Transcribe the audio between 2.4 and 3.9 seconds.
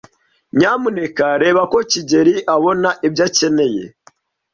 abona ibyo akeneye.